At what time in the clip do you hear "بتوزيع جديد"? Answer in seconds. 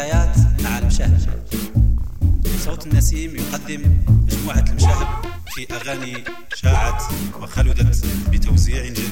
8.32-9.09